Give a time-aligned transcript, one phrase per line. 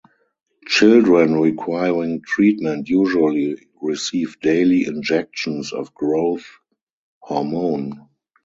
[0.65, 6.47] Children requiring treatment usually receive daily injections of growth
[7.19, 8.07] hormone.